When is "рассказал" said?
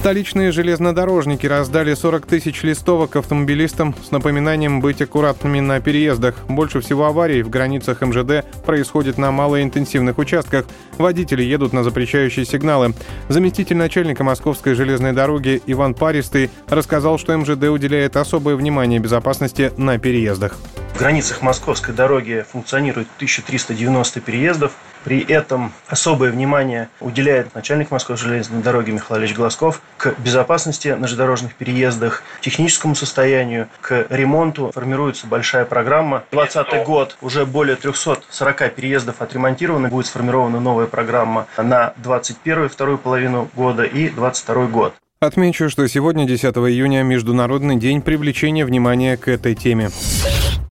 16.70-17.18